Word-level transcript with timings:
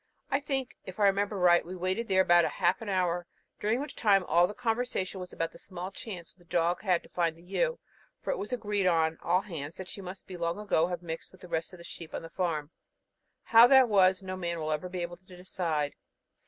I 0.31 0.39
think, 0.39 0.75
if 0.83 0.99
I 0.99 1.03
remember 1.05 1.37
right, 1.37 1.63
we 1.63 1.75
waited 1.75 2.07
there 2.07 2.21
about 2.23 2.43
half 2.43 2.81
an 2.81 2.89
hour, 2.89 3.27
during 3.59 3.79
which 3.79 3.95
time 3.95 4.23
all 4.23 4.47
the 4.47 4.55
conversation 4.55 5.19
was 5.19 5.31
about 5.31 5.51
the 5.51 5.59
small 5.59 5.91
chance 5.91 6.31
which 6.33 6.37
the 6.39 6.51
dog 6.51 6.81
had 6.81 7.03
to 7.03 7.09
find 7.09 7.35
the 7.35 7.43
ewe, 7.43 7.77
for 8.19 8.31
it 8.31 8.39
was 8.39 8.51
agreed 8.51 8.87
on 8.87 9.19
all 9.21 9.41
hands 9.41 9.77
that 9.77 9.87
she 9.89 10.01
must 10.01 10.27
long 10.31 10.57
ago 10.57 10.87
have 10.87 11.03
mixed 11.03 11.31
with 11.31 11.41
the 11.41 11.47
rest 11.47 11.71
of 11.71 11.77
the 11.77 11.83
sheep 11.83 12.15
on 12.15 12.23
the 12.23 12.31
farm. 12.31 12.71
How 13.43 13.67
that 13.67 13.87
was, 13.89 14.23
no 14.23 14.35
man 14.35 14.57
will 14.57 14.71
ever 14.71 14.89
be 14.89 15.03
able 15.03 15.17
to 15.17 15.37
decide. 15.37 15.93